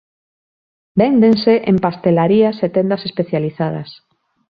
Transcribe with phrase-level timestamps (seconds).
[0.99, 3.89] Véndense en pastelarías e tendas especializadas.